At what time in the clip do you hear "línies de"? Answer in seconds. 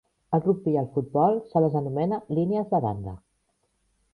2.39-2.81